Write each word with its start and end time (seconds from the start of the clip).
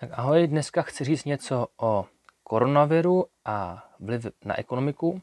Tak 0.00 0.10
ahoj, 0.12 0.46
dneska 0.46 0.82
chci 0.82 1.04
říct 1.04 1.24
něco 1.24 1.66
o 1.76 2.06
koronaviru 2.42 3.26
a 3.44 3.88
vliv 3.98 4.26
na 4.44 4.58
ekonomiku 4.58 5.22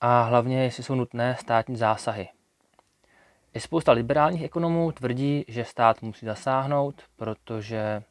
a 0.00 0.22
hlavně, 0.22 0.62
jestli 0.62 0.82
jsou 0.82 0.94
nutné 0.94 1.36
státní 1.40 1.76
zásahy. 1.76 2.28
I 3.54 3.60
spousta 3.60 3.92
liberálních 3.92 4.42
ekonomů 4.42 4.92
tvrdí, 4.92 5.44
že 5.48 5.64
stát 5.64 6.02
musí 6.02 6.26
zasáhnout, 6.26 7.02
protože 7.16 8.02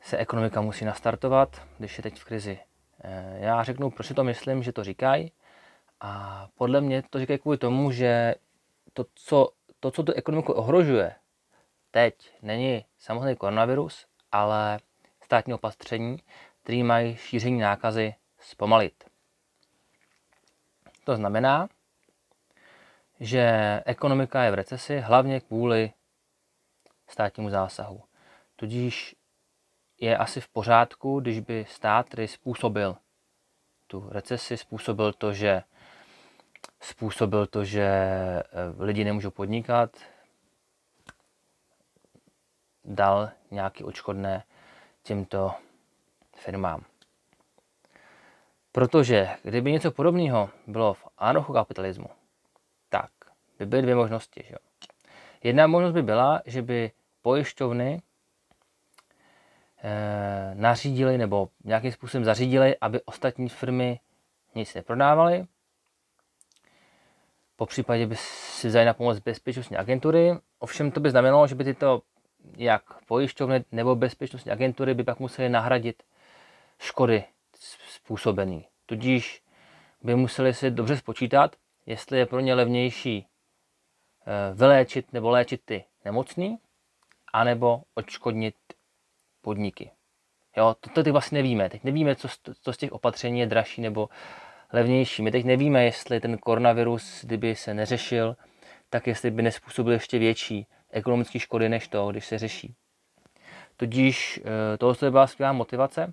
se 0.00 0.16
ekonomika 0.16 0.60
musí 0.60 0.84
nastartovat, 0.84 1.62
když 1.78 1.98
je 1.98 2.02
teď 2.02 2.18
v 2.18 2.24
krizi. 2.24 2.58
Eh, 3.04 3.36
já 3.40 3.62
řeknu, 3.62 3.90
proč 3.90 4.06
si 4.06 4.14
to 4.14 4.24
myslím, 4.24 4.62
že 4.62 4.72
to 4.72 4.84
říkají. 4.84 5.32
A 6.00 6.46
podle 6.54 6.80
mě 6.80 7.02
to 7.10 7.18
říkají 7.18 7.38
kvůli 7.38 7.58
tomu, 7.58 7.90
že 7.90 8.34
to, 8.92 9.04
co, 9.14 9.48
to, 9.80 9.90
co 9.90 10.02
tu 10.02 10.12
ekonomiku 10.12 10.52
ohrožuje, 10.52 11.14
teď 11.96 12.30
není 12.42 12.84
samotný 12.98 13.36
koronavirus, 13.36 14.06
ale 14.32 14.78
státní 15.24 15.54
opatření, 15.54 16.22
které 16.62 16.84
mají 16.84 17.16
šíření 17.16 17.60
nákazy 17.60 18.14
zpomalit. 18.38 19.04
To 21.04 21.16
znamená, 21.16 21.68
že 23.20 23.42
ekonomika 23.86 24.42
je 24.42 24.50
v 24.50 24.54
recesi 24.54 24.98
hlavně 24.98 25.40
kvůli 25.40 25.92
státnímu 27.08 27.50
zásahu. 27.50 28.02
Tudíž 28.56 29.16
je 30.00 30.16
asi 30.16 30.40
v 30.40 30.48
pořádku, 30.48 31.20
když 31.20 31.40
by 31.40 31.66
stát, 31.68 32.08
který 32.08 32.28
způsobil 32.28 32.96
tu 33.86 34.08
recesi, 34.10 34.56
způsobil 34.56 35.12
to, 35.12 35.32
že 35.32 35.62
způsobil 36.80 37.46
to, 37.46 37.64
že 37.64 37.84
eh, 37.84 38.44
lidi 38.78 39.04
nemůžou 39.04 39.30
podnikat, 39.30 39.96
dal 42.86 43.30
nějaký 43.50 43.84
odškodné 43.84 44.42
těmto 45.02 45.54
firmám. 46.36 46.84
Protože 48.72 49.28
kdyby 49.42 49.72
něco 49.72 49.90
podobného 49.90 50.50
bylo 50.66 50.94
v 50.94 51.04
anarchokapitalismu, 51.18 52.08
tak 52.88 53.10
by 53.58 53.66
byly 53.66 53.82
dvě 53.82 53.94
možnosti. 53.94 54.44
Že? 54.48 54.56
Jedna 55.42 55.66
možnost 55.66 55.92
by 55.92 56.02
byla, 56.02 56.42
že 56.46 56.62
by 56.62 56.90
pojišťovny 57.22 58.02
e, 59.82 60.54
nařídili 60.54 61.18
nebo 61.18 61.48
nějakým 61.64 61.92
způsobem 61.92 62.24
zařídili, 62.24 62.76
aby 62.80 63.00
ostatní 63.02 63.48
firmy 63.48 64.00
nic 64.54 64.74
neprodávaly. 64.74 65.46
Po 67.56 67.66
případě 67.66 68.06
by 68.06 68.16
si 68.16 68.68
vzali 68.68 68.86
na 68.86 68.94
pomoc 68.94 69.18
bezpečnostní 69.18 69.76
agentury. 69.76 70.38
Ovšem 70.58 70.90
to 70.90 71.00
by 71.00 71.10
znamenalo, 71.10 71.46
že 71.46 71.54
by 71.54 71.64
tyto 71.64 72.02
jak 72.56 73.04
pojišťovny 73.04 73.64
nebo 73.72 73.94
bezpečnostní 73.94 74.52
agentury 74.52 74.94
by 74.94 75.04
pak 75.04 75.20
museli 75.20 75.48
nahradit 75.48 76.02
škody 76.78 77.24
způsobené. 77.88 78.60
Tudíž 78.86 79.42
by 80.02 80.14
museli 80.14 80.54
si 80.54 80.70
dobře 80.70 80.96
spočítat, 80.96 81.56
jestli 81.86 82.18
je 82.18 82.26
pro 82.26 82.40
ně 82.40 82.54
levnější 82.54 83.26
eh, 84.26 84.54
vyléčit 84.54 85.12
nebo 85.12 85.30
léčit 85.30 85.60
ty 85.64 85.84
nemocný, 86.04 86.58
anebo 87.32 87.82
odškodnit 87.94 88.54
podniky. 89.40 89.90
Jo, 90.56 90.76
to 90.80 90.90
teď 90.90 91.12
vlastně 91.12 91.38
nevíme. 91.38 91.70
Teď 91.70 91.84
nevíme, 91.84 92.16
co, 92.16 92.28
co 92.60 92.72
z 92.72 92.76
těch 92.76 92.92
opatření 92.92 93.40
je 93.40 93.46
dražší 93.46 93.80
nebo 93.80 94.08
levnější. 94.72 95.22
My 95.22 95.30
teď 95.30 95.44
nevíme, 95.44 95.84
jestli 95.84 96.20
ten 96.20 96.38
koronavirus, 96.38 97.24
kdyby 97.24 97.56
se 97.56 97.74
neřešil, 97.74 98.36
tak 98.90 99.06
jestli 99.06 99.30
by 99.30 99.42
nespůsobil 99.42 99.92
ještě 99.92 100.18
větší 100.18 100.66
ekonomické 100.96 101.38
škody 101.38 101.68
než 101.68 101.88
to, 101.88 102.10
když 102.10 102.26
se 102.26 102.38
řeší. 102.38 102.74
Tudíž 103.76 104.40
eh, 104.44 104.78
tohle 104.78 104.96
by 105.00 105.10
byla 105.10 105.26
skvělá 105.26 105.52
motivace, 105.52 106.12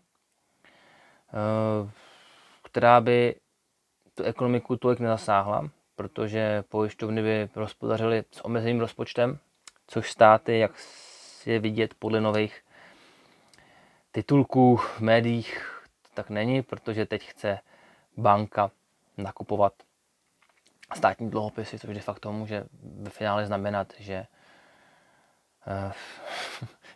eh, 1.34 1.90
která 2.64 3.02
by 3.02 3.36
tu 4.16 4.24
ekonomiku 4.24 4.78
tolik 4.78 5.00
nezasáhla, 5.00 5.70
protože 5.96 6.64
pojišťovny 6.70 7.22
by 7.22 7.50
hospodařily 7.56 8.24
s 8.32 8.46
omezeným 8.46 8.80
rozpočtem, 8.80 9.40
což 9.88 10.12
státy, 10.12 10.60
jak 10.60 10.72
je 11.46 11.60
vidět 11.60 11.94
podle 11.94 12.22
nových 12.22 12.62
titulků 14.12 14.78
v 14.78 15.00
médiích, 15.00 15.80
tak 16.14 16.30
není, 16.30 16.62
protože 16.62 17.06
teď 17.06 17.30
chce 17.30 17.60
banka 18.18 18.72
nakupovat 19.18 19.74
státní 20.96 21.30
dluhopisy, 21.30 21.80
což 21.80 21.96
de 21.96 22.02
facto 22.02 22.32
může 22.32 22.64
ve 22.84 23.10
finále 23.10 23.46
znamenat, 23.46 23.94
že 24.00 24.26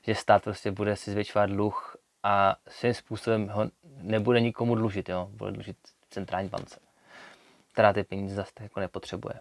že 0.02 0.16
stát 0.16 0.44
prostě 0.44 0.72
bude 0.72 0.96
si 0.96 1.12
zvětšovat 1.12 1.50
dluh 1.50 1.98
a 2.24 2.56
svým 2.68 2.94
způsobem 2.94 3.48
ho 3.48 3.70
nebude 3.86 4.42
nikomu 4.42 4.76
dlužit, 4.76 5.10
jo? 5.10 5.28
bude 5.32 5.52
dlužit 5.52 5.78
centrální 6.10 6.50
bance, 6.50 6.80
která 7.72 7.94
ty 7.94 8.04
peníze 8.04 8.36
zase 8.36 8.52
jako 8.60 8.80
nepotřebuje. 8.80 9.40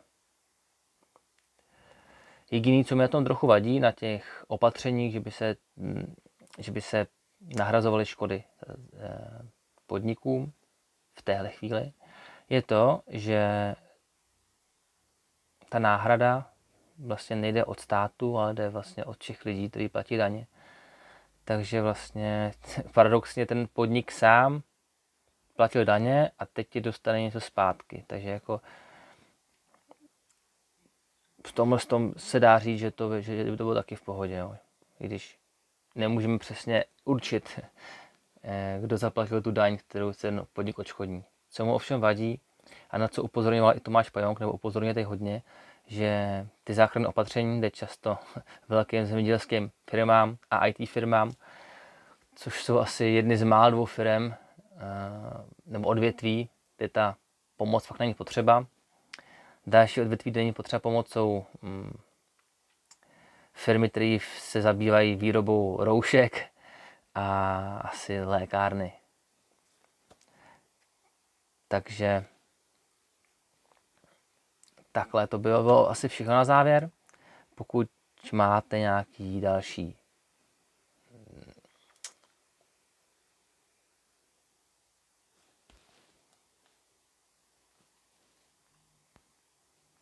Jediný, 2.51 2.85
co 2.85 2.97
mi 2.97 3.03
na 3.03 3.09
tom 3.09 3.25
trochu 3.25 3.47
vadí, 3.47 3.81
na 3.81 3.93
těch 3.93 4.45
opatřeních, 4.49 5.13
že 5.13 5.21
by 5.21 5.31
se, 5.31 5.57
hm, 5.77 6.15
že 6.59 6.73
by 6.73 6.81
se 6.81 7.07
nahrazovaly 7.41 8.07
škody 8.07 8.45
eh, 8.69 9.49
podnikům 9.87 10.53
v 11.15 11.23
téhle 11.23 11.51
chvíli, 11.51 11.93
je 12.49 12.63
to, 12.63 13.03
že 13.09 13.75
ta 15.69 15.79
náhrada 15.79 16.51
vlastně 16.99 17.37
nejde 17.37 17.65
od 17.65 17.81
státu, 17.81 18.39
ale 18.39 18.55
jde 18.55 18.69
vlastně 18.69 19.05
od 19.05 19.19
všech 19.21 19.45
lidí, 19.45 19.71
kteří 19.71 19.89
platí 19.89 20.17
daně. 20.17 20.47
Takže 21.45 21.83
vlastně 21.83 22.53
paradoxně 22.95 23.47
ten 23.47 23.69
podnik 23.73 24.13
sám 24.13 24.63
platil 25.57 25.85
daně 25.85 26.31
a 26.39 26.47
teď 26.47 26.69
ti 26.69 26.81
dostane 26.81 27.23
něco 27.23 27.41
zpátky. 27.41 28.05
Takže 28.07 28.31
jako 28.31 28.61
v 31.47 31.53
tomhle 31.53 31.79
tom 31.79 32.15
se 32.17 32.41
dá 32.41 32.59
říct, 32.59 32.79
že 32.79 32.91
to, 32.91 33.21
že 33.21 33.45
to 33.45 33.57
bylo 33.57 33.75
taky 33.75 33.95
v 33.95 34.03
pohodě. 34.03 34.35
Jo. 34.35 34.57
I 35.01 35.07
když 35.07 35.39
nemůžeme 35.95 36.39
přesně 36.39 36.85
určit, 37.05 37.61
eh, 38.45 38.79
kdo 38.83 38.97
zaplatil 38.97 39.43
tu 39.43 39.51
daň, 39.51 39.77
kterou 39.77 40.13
se 40.13 40.47
podnik 40.53 40.79
odškodní. 40.79 41.25
Co 41.51 41.65
mu 41.65 41.75
ovšem 41.75 42.01
vadí, 42.01 42.41
a 42.91 42.99
na 42.99 43.09
co 43.09 43.23
upozorňoval 43.23 43.77
i 43.77 43.81
Tomáš 43.81 44.11
Pajonk, 44.11 44.41
nebo 44.41 44.53
upozorňuje 44.53 44.95
teď 44.95 45.07
hodně, 45.07 45.43
že 45.87 46.47
ty 46.65 46.75
záchranné 46.75 47.09
opatření 47.09 47.61
jde 47.61 47.71
často 47.71 48.19
velkým 48.69 49.07
zemědělským 49.07 49.71
firmám 49.91 50.37
a 50.51 50.67
IT 50.67 50.89
firmám, 50.89 51.33
což 52.35 52.65
jsou 52.65 52.79
asi 52.79 53.05
jedny 53.05 53.37
z 53.37 53.43
mála 53.43 53.71
dvou 53.71 53.85
firm 53.85 54.25
eh, 54.27 54.37
nebo 55.67 55.89
odvětví, 55.89 56.49
kde 56.77 56.89
ta 56.89 57.17
pomoc 57.57 57.87
fakt 57.87 57.99
není 57.99 58.15
potřeba. 58.15 58.67
Další 59.67 60.01
odvětví, 60.01 60.31
kde 60.31 60.41
není 60.41 60.53
potřeba 60.53 60.81
pomoc, 60.81 61.11
jsou 61.11 61.47
mm, 61.63 61.99
firmy, 63.53 63.91
které 63.91 64.19
se 64.39 64.63
zabývají 64.63 65.17
výrobou 65.17 65.85
roušek 65.85 66.47
a 67.15 67.79
asi 67.79 68.25
lékárny. 68.25 68.93
Takže 71.69 72.25
takhle 74.97 75.27
to 75.27 75.39
bylo, 75.39 75.63
bylo 75.63 75.91
asi 75.91 76.09
všechno 76.09 76.33
na 76.33 76.45
závěr. 76.45 76.91
Pokud 77.55 77.89
máte 78.33 78.79
nějaký 78.79 79.41
další 79.41 79.97